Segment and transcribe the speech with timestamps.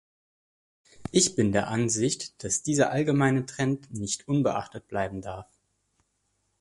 [1.11, 5.45] Ich bin der Ansicht, dass dieser allgemeine Trend nicht unbeachtet bleiben darf.